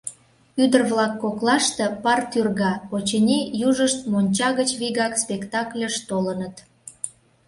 Ӱдыр-влак 0.63 1.13
коклаште 1.21 1.85
пар 2.03 2.19
тӱрга: 2.31 2.73
очыни, 2.95 3.39
южышт 3.67 3.99
монча 4.11 4.49
гыч 4.59 4.69
вигак 4.79 5.13
спектакльыш 5.23 5.95
толыныт. 6.09 6.55